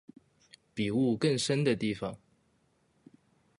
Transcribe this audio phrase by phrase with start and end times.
[0.73, 2.17] 比霧更深的地方